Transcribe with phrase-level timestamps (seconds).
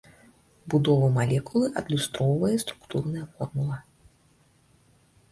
[0.73, 3.77] Будову малекулы адлюстроўвае структурная формула.